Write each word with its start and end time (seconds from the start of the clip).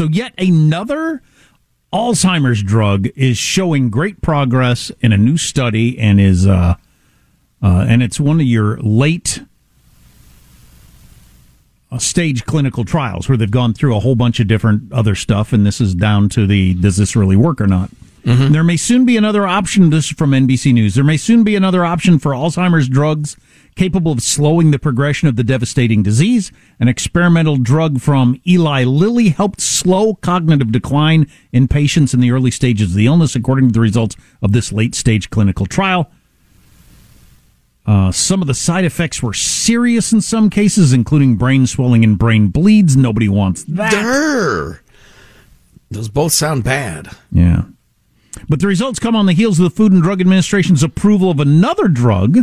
So 0.00 0.06
yet 0.06 0.32
another 0.38 1.20
Alzheimer's 1.92 2.62
drug 2.62 3.08
is 3.16 3.36
showing 3.36 3.90
great 3.90 4.22
progress 4.22 4.90
in 5.02 5.12
a 5.12 5.18
new 5.18 5.36
study 5.36 5.98
and 5.98 6.18
is 6.18 6.46
uh, 6.46 6.76
uh, 7.62 7.84
and 7.86 8.02
it's 8.02 8.18
one 8.18 8.40
of 8.40 8.46
your 8.46 8.78
late 8.78 9.42
uh, 11.92 11.98
stage 11.98 12.46
clinical 12.46 12.86
trials 12.86 13.28
where 13.28 13.36
they've 13.36 13.50
gone 13.50 13.74
through 13.74 13.94
a 13.94 14.00
whole 14.00 14.14
bunch 14.14 14.40
of 14.40 14.48
different 14.48 14.90
other 14.90 15.14
stuff 15.14 15.52
and 15.52 15.66
this 15.66 15.82
is 15.82 15.94
down 15.94 16.30
to 16.30 16.46
the 16.46 16.72
does 16.72 16.96
this 16.96 17.14
really 17.14 17.36
work 17.36 17.60
or 17.60 17.66
not. 17.66 17.90
Mm-hmm. 18.24 18.52
There 18.52 18.64
may 18.64 18.76
soon 18.76 19.04
be 19.04 19.16
another 19.16 19.46
option. 19.46 19.90
This 19.90 20.06
is 20.06 20.10
from 20.12 20.30
NBC 20.32 20.72
News. 20.74 20.94
There 20.94 21.04
may 21.04 21.16
soon 21.16 21.42
be 21.42 21.56
another 21.56 21.84
option 21.84 22.18
for 22.18 22.32
Alzheimer's 22.32 22.88
drugs 22.88 23.36
capable 23.76 24.12
of 24.12 24.20
slowing 24.20 24.70
the 24.70 24.78
progression 24.78 25.28
of 25.28 25.36
the 25.36 25.44
devastating 25.44 26.02
disease. 26.02 26.52
An 26.78 26.88
experimental 26.88 27.56
drug 27.56 28.00
from 28.00 28.40
Eli 28.46 28.84
Lilly 28.84 29.30
helped 29.30 29.60
slow 29.60 30.14
cognitive 30.16 30.70
decline 30.72 31.26
in 31.52 31.68
patients 31.68 32.12
in 32.12 32.20
the 32.20 32.30
early 32.30 32.50
stages 32.50 32.90
of 32.90 32.96
the 32.96 33.06
illness, 33.06 33.34
according 33.34 33.68
to 33.68 33.72
the 33.72 33.80
results 33.80 34.16
of 34.42 34.52
this 34.52 34.72
late 34.72 34.94
stage 34.94 35.30
clinical 35.30 35.66
trial. 35.66 36.10
Uh, 37.86 38.12
some 38.12 38.42
of 38.42 38.46
the 38.46 38.54
side 38.54 38.84
effects 38.84 39.22
were 39.22 39.32
serious 39.32 40.12
in 40.12 40.20
some 40.20 40.50
cases, 40.50 40.92
including 40.92 41.36
brain 41.36 41.66
swelling 41.66 42.04
and 42.04 42.18
brain 42.18 42.48
bleeds. 42.48 42.96
Nobody 42.96 43.28
wants 43.28 43.64
that. 43.64 43.92
Durr. 43.92 44.82
Those 45.90 46.08
both 46.08 46.32
sound 46.32 46.62
bad. 46.62 47.08
Yeah. 47.32 47.62
But 48.48 48.60
the 48.60 48.66
results 48.66 48.98
come 48.98 49.16
on 49.16 49.26
the 49.26 49.32
heels 49.32 49.58
of 49.58 49.64
the 49.64 49.70
Food 49.70 49.92
and 49.92 50.02
Drug 50.02 50.20
Administration's 50.20 50.82
approval 50.82 51.30
of 51.30 51.40
another 51.40 51.88
drug 51.88 52.38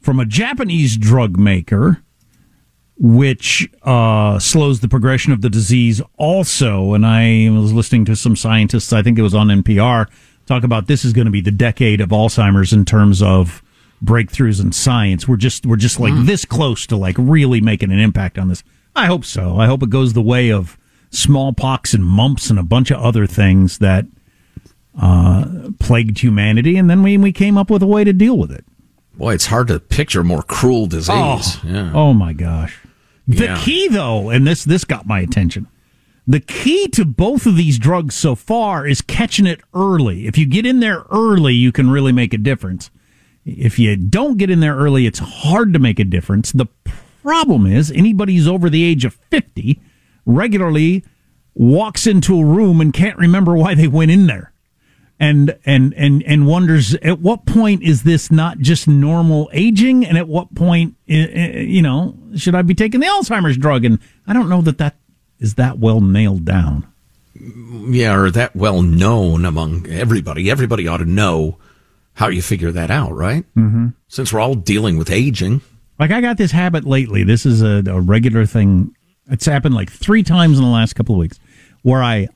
from 0.00 0.20
a 0.20 0.26
Japanese 0.26 0.96
drug 0.96 1.38
maker, 1.38 2.02
which 2.98 3.68
uh, 3.82 4.38
slows 4.38 4.80
the 4.80 4.88
progression 4.88 5.32
of 5.32 5.40
the 5.40 5.50
disease 5.50 6.02
also. 6.16 6.94
And 6.94 7.06
I 7.06 7.48
was 7.50 7.72
listening 7.72 8.04
to 8.06 8.16
some 8.16 8.36
scientists, 8.36 8.92
I 8.92 9.02
think 9.02 9.18
it 9.18 9.22
was 9.22 9.34
on 9.34 9.48
NPR, 9.48 10.06
talk 10.46 10.64
about 10.64 10.86
this 10.86 11.04
is 11.04 11.12
going 11.12 11.26
to 11.26 11.30
be 11.30 11.40
the 11.40 11.50
decade 11.50 12.00
of 12.00 12.10
Alzheimer's 12.10 12.72
in 12.72 12.84
terms 12.84 13.22
of 13.22 13.62
breakthroughs 14.04 14.60
in 14.60 14.72
science. 14.72 15.28
We're 15.28 15.36
just 15.36 15.66
we're 15.66 15.76
just 15.76 16.00
like 16.00 16.12
mm. 16.12 16.26
this 16.26 16.44
close 16.44 16.86
to 16.88 16.96
like 16.96 17.16
really 17.18 17.60
making 17.60 17.92
an 17.92 17.98
impact 17.98 18.38
on 18.38 18.48
this. 18.48 18.64
I 18.96 19.06
hope 19.06 19.24
so. 19.24 19.58
I 19.58 19.66
hope 19.66 19.82
it 19.82 19.90
goes 19.90 20.12
the 20.12 20.22
way 20.22 20.50
of 20.50 20.76
smallpox 21.10 21.94
and 21.94 22.04
mumps 22.04 22.50
and 22.50 22.58
a 22.58 22.62
bunch 22.62 22.90
of 22.90 23.00
other 23.00 23.26
things 23.26 23.78
that 23.78 24.06
uh, 24.98 25.70
plagued 25.78 26.18
humanity, 26.18 26.76
and 26.76 26.88
then 26.88 27.02
we 27.02 27.16
we 27.18 27.32
came 27.32 27.56
up 27.56 27.70
with 27.70 27.82
a 27.82 27.86
way 27.86 28.04
to 28.04 28.12
deal 28.12 28.36
with 28.36 28.50
it. 28.50 28.64
Boy, 29.14 29.34
it's 29.34 29.46
hard 29.46 29.68
to 29.68 29.78
picture 29.78 30.24
more 30.24 30.42
cruel 30.42 30.86
disease. 30.86 31.10
Oh, 31.10 31.60
yeah. 31.64 31.92
oh 31.94 32.12
my 32.12 32.32
gosh! 32.32 32.80
The 33.28 33.44
yeah. 33.44 33.62
key, 33.62 33.88
though, 33.88 34.30
and 34.30 34.46
this 34.46 34.64
this 34.64 34.84
got 34.84 35.06
my 35.06 35.20
attention. 35.20 35.68
The 36.26 36.40
key 36.40 36.86
to 36.88 37.04
both 37.04 37.46
of 37.46 37.56
these 37.56 37.78
drugs 37.78 38.14
so 38.14 38.34
far 38.34 38.86
is 38.86 39.00
catching 39.00 39.46
it 39.46 39.60
early. 39.74 40.26
If 40.26 40.38
you 40.38 40.46
get 40.46 40.66
in 40.66 40.80
there 40.80 41.04
early, 41.10 41.54
you 41.54 41.72
can 41.72 41.90
really 41.90 42.12
make 42.12 42.32
a 42.32 42.38
difference. 42.38 42.90
If 43.44 43.78
you 43.78 43.96
don't 43.96 44.36
get 44.36 44.50
in 44.50 44.60
there 44.60 44.76
early, 44.76 45.06
it's 45.06 45.18
hard 45.18 45.72
to 45.72 45.78
make 45.78 45.98
a 45.98 46.04
difference. 46.04 46.52
The 46.52 46.66
problem 47.22 47.66
is 47.66 47.90
anybody 47.90 48.36
who's 48.36 48.46
over 48.46 48.70
the 48.70 48.84
age 48.84 49.04
of 49.04 49.14
50 49.14 49.80
regularly 50.26 51.04
walks 51.54 52.06
into 52.06 52.38
a 52.38 52.44
room 52.44 52.80
and 52.80 52.92
can't 52.92 53.18
remember 53.18 53.56
why 53.56 53.74
they 53.74 53.88
went 53.88 54.10
in 54.10 54.26
there 54.26 54.49
and 55.20 55.56
and 55.66 55.92
and 55.94 56.22
and 56.22 56.46
wonders 56.46 56.94
at 56.94 57.20
what 57.20 57.44
point 57.44 57.82
is 57.82 58.02
this 58.02 58.30
not 58.30 58.58
just 58.58 58.88
normal 58.88 59.50
aging? 59.52 60.04
And 60.04 60.16
at 60.16 60.26
what 60.26 60.54
point 60.54 60.96
you 61.04 61.82
know 61.82 62.16
should 62.34 62.54
i 62.54 62.62
be 62.62 62.74
taking 62.74 63.00
the 63.00 63.06
alzheimer's 63.06 63.58
drug? 63.58 63.84
And 63.84 64.00
i 64.26 64.32
don't 64.32 64.48
know 64.48 64.62
that 64.62 64.78
that 64.78 64.96
is 65.38 65.54
that 65.54 65.78
well 65.78 66.00
nailed 66.00 66.46
down. 66.46 66.86
Yeah 67.34 68.16
or 68.16 68.30
that 68.30 68.56
well 68.56 68.82
known 68.82 69.44
among 69.44 69.86
everybody. 69.88 70.50
Everybody 70.50 70.88
ought 70.88 70.98
to 70.98 71.04
know 71.04 71.58
how 72.14 72.28
you 72.28 72.42
figure 72.42 72.72
that 72.72 72.90
out 72.90 73.12
right? 73.12 73.44
Mm-hmm. 73.54 73.88
since 74.08 74.32
we're 74.32 74.40
all 74.40 74.54
dealing 74.54 74.96
with 74.96 75.10
aging. 75.10 75.60
Like 75.98 76.10
i 76.10 76.22
got 76.22 76.38
this 76.38 76.50
habit 76.50 76.84
lately. 76.84 77.24
This 77.24 77.44
is 77.44 77.60
a, 77.60 77.82
a 77.86 78.00
regular 78.00 78.46
thing. 78.46 78.96
It's 79.30 79.44
happened 79.44 79.74
like 79.74 79.92
three 79.92 80.22
times 80.22 80.58
in 80.58 80.64
the 80.64 80.70
last 80.70 80.94
couple 80.94 81.14
of 81.14 81.18
weeks 81.18 81.38
where 81.82 82.02
i 82.02 82.28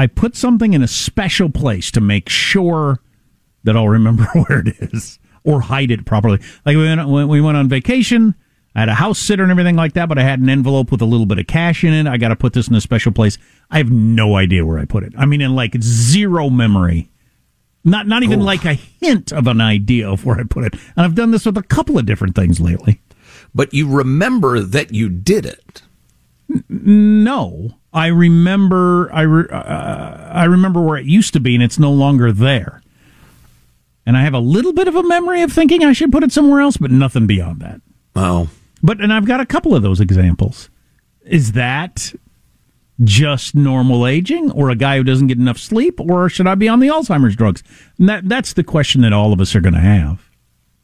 I 0.00 0.06
put 0.06 0.34
something 0.34 0.72
in 0.72 0.82
a 0.82 0.88
special 0.88 1.50
place 1.50 1.90
to 1.90 2.00
make 2.00 2.30
sure 2.30 3.02
that 3.64 3.76
I'll 3.76 3.86
remember 3.90 4.24
where 4.32 4.60
it 4.60 4.74
is 4.80 5.18
or 5.44 5.60
hide 5.60 5.90
it 5.90 6.06
properly. 6.06 6.40
Like 6.64 6.78
we 6.78 6.84
went, 6.84 7.06
when 7.06 7.28
we 7.28 7.42
went 7.42 7.58
on 7.58 7.68
vacation, 7.68 8.34
I 8.74 8.80
had 8.80 8.88
a 8.88 8.94
house 8.94 9.18
sitter 9.18 9.42
and 9.42 9.50
everything 9.50 9.76
like 9.76 9.92
that, 9.92 10.08
but 10.08 10.16
I 10.16 10.22
had 10.22 10.40
an 10.40 10.48
envelope 10.48 10.90
with 10.90 11.02
a 11.02 11.04
little 11.04 11.26
bit 11.26 11.38
of 11.38 11.46
cash 11.46 11.84
in 11.84 11.92
it. 11.92 12.06
I 12.06 12.16
got 12.16 12.28
to 12.28 12.36
put 12.36 12.54
this 12.54 12.66
in 12.66 12.74
a 12.76 12.80
special 12.80 13.12
place. 13.12 13.36
I 13.70 13.76
have 13.76 13.90
no 13.90 14.36
idea 14.36 14.64
where 14.64 14.78
I 14.78 14.86
put 14.86 15.02
it. 15.02 15.12
I 15.18 15.26
mean, 15.26 15.42
in 15.42 15.54
like 15.54 15.76
zero 15.82 16.48
memory. 16.48 17.10
Not 17.84 18.06
not 18.06 18.22
even 18.22 18.40
like 18.40 18.64
a 18.64 18.72
hint 18.72 19.32
of 19.32 19.46
an 19.48 19.60
idea 19.60 20.08
of 20.08 20.24
where 20.24 20.40
I 20.40 20.44
put 20.44 20.64
it. 20.64 20.72
And 20.96 21.04
I've 21.04 21.14
done 21.14 21.30
this 21.30 21.44
with 21.44 21.58
a 21.58 21.62
couple 21.62 21.98
of 21.98 22.06
different 22.06 22.34
things 22.34 22.58
lately. 22.58 23.02
But 23.54 23.74
you 23.74 23.86
remember 23.86 24.60
that 24.60 24.94
you 24.94 25.10
did 25.10 25.44
it. 25.44 25.82
N- 26.50 26.64
no. 26.70 27.79
I 27.92 28.06
remember 28.06 29.10
I 29.12 29.22
re, 29.22 29.44
uh, 29.50 30.30
I 30.32 30.44
remember 30.44 30.80
where 30.80 30.96
it 30.96 31.06
used 31.06 31.32
to 31.32 31.40
be, 31.40 31.54
and 31.54 31.62
it's 31.62 31.78
no 31.78 31.92
longer 31.92 32.32
there. 32.32 32.82
And 34.06 34.16
I 34.16 34.22
have 34.22 34.34
a 34.34 34.40
little 34.40 34.72
bit 34.72 34.88
of 34.88 34.96
a 34.96 35.02
memory 35.02 35.42
of 35.42 35.52
thinking 35.52 35.84
I 35.84 35.92
should 35.92 36.12
put 36.12 36.22
it 36.22 36.32
somewhere 36.32 36.60
else, 36.60 36.76
but 36.76 36.90
nothing 36.90 37.26
beyond 37.26 37.60
that. 37.60 37.80
Oh, 38.16 38.48
but 38.82 39.00
and 39.00 39.12
I've 39.12 39.26
got 39.26 39.40
a 39.40 39.46
couple 39.46 39.74
of 39.74 39.82
those 39.82 40.00
examples. 40.00 40.70
Is 41.24 41.52
that 41.52 42.14
just 43.02 43.54
normal 43.54 44.06
aging, 44.06 44.50
or 44.52 44.70
a 44.70 44.76
guy 44.76 44.96
who 44.96 45.04
doesn't 45.04 45.28
get 45.28 45.38
enough 45.38 45.58
sleep, 45.58 46.00
or 46.00 46.28
should 46.28 46.46
I 46.46 46.54
be 46.54 46.68
on 46.68 46.80
the 46.80 46.88
Alzheimer's 46.88 47.36
drugs? 47.36 47.62
And 47.98 48.08
that 48.08 48.28
that's 48.28 48.52
the 48.52 48.64
question 48.64 49.00
that 49.02 49.12
all 49.12 49.32
of 49.32 49.40
us 49.40 49.54
are 49.54 49.60
going 49.60 49.74
to 49.74 49.80
have. 49.80 50.28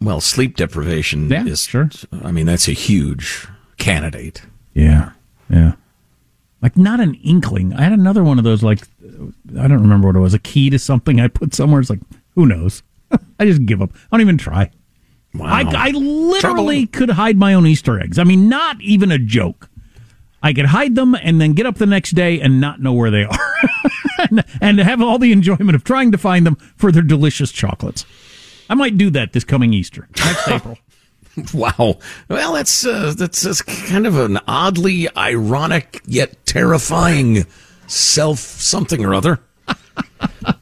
Well, 0.00 0.20
sleep 0.20 0.56
deprivation 0.56 1.28
yeah, 1.28 1.44
is 1.46 1.62
sure. 1.64 1.90
I 2.22 2.32
mean, 2.32 2.46
that's 2.46 2.68
a 2.68 2.72
huge 2.72 3.46
candidate. 3.78 4.42
Yeah, 4.74 5.12
yeah. 5.48 5.74
Like 6.62 6.76
not 6.76 7.00
an 7.00 7.14
inkling. 7.16 7.74
I 7.74 7.82
had 7.82 7.92
another 7.92 8.22
one 8.22 8.38
of 8.38 8.44
those. 8.44 8.62
Like 8.62 8.80
I 9.58 9.68
don't 9.68 9.82
remember 9.82 10.08
what 10.08 10.16
it 10.16 10.20
was. 10.20 10.34
A 10.34 10.38
key 10.38 10.70
to 10.70 10.78
something 10.78 11.20
I 11.20 11.28
put 11.28 11.54
somewhere. 11.54 11.80
It's 11.80 11.90
like 11.90 12.00
who 12.34 12.46
knows. 12.46 12.82
I 13.38 13.44
just 13.44 13.66
give 13.66 13.82
up. 13.82 13.90
I 13.94 14.16
don't 14.16 14.22
even 14.22 14.38
try. 14.38 14.70
Wow. 15.34 15.46
I, 15.46 15.88
I 15.88 15.90
literally 15.90 16.86
Trouble. 16.86 17.06
could 17.06 17.10
hide 17.16 17.36
my 17.38 17.54
own 17.54 17.66
Easter 17.66 17.98
eggs. 17.98 18.18
I 18.18 18.24
mean, 18.24 18.48
not 18.48 18.80
even 18.80 19.10
a 19.10 19.18
joke. 19.18 19.68
I 20.42 20.52
could 20.52 20.66
hide 20.66 20.94
them 20.94 21.14
and 21.14 21.40
then 21.40 21.52
get 21.52 21.66
up 21.66 21.76
the 21.76 21.86
next 21.86 22.10
day 22.12 22.40
and 22.40 22.60
not 22.60 22.82
know 22.82 22.92
where 22.92 23.12
they 23.12 23.22
are, 23.22 23.38
and, 24.18 24.44
and 24.60 24.78
have 24.80 25.00
all 25.00 25.18
the 25.18 25.30
enjoyment 25.30 25.76
of 25.76 25.84
trying 25.84 26.10
to 26.10 26.18
find 26.18 26.44
them 26.44 26.56
for 26.76 26.90
their 26.90 27.02
delicious 27.02 27.52
chocolates. 27.52 28.04
I 28.68 28.74
might 28.74 28.98
do 28.98 29.08
that 29.10 29.32
this 29.32 29.44
coming 29.44 29.72
Easter 29.72 30.08
next 30.16 30.48
April. 30.48 30.78
Wow. 31.54 31.98
Well, 32.28 32.52
that's 32.52 32.84
uh, 32.84 33.14
that's, 33.16 33.40
that's 33.40 33.62
kind 33.62 34.06
of 34.06 34.18
an 34.18 34.38
oddly 34.46 35.08
ironic 35.16 36.02
yet 36.04 36.44
terrifying 36.44 37.46
self 37.86 38.38
something 38.38 39.04
or 39.04 39.14
other. 39.14 39.40